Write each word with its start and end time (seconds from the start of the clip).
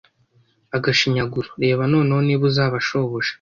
Agashinyaguro, 0.75 1.49
reba 1.63 1.81
noneho 1.91 2.21
niba 2.27 2.43
uzaba 2.49 2.75
shobuja! 2.87 3.29